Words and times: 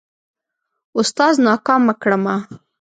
اوستاذ 0.97 1.33
ناکامه 1.47 1.93
کړمه. 2.01 2.35